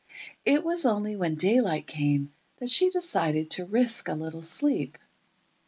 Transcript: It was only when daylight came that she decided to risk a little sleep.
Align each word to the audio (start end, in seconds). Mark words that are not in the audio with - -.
It 0.45 0.63
was 0.63 0.87
only 0.87 1.15
when 1.15 1.35
daylight 1.35 1.85
came 1.85 2.33
that 2.57 2.71
she 2.71 2.89
decided 2.89 3.51
to 3.51 3.65
risk 3.65 4.07
a 4.07 4.15
little 4.15 4.41
sleep. 4.41 4.97